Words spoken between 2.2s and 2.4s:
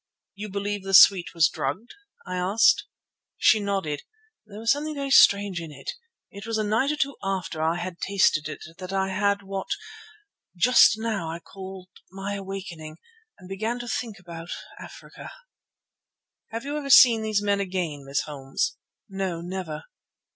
I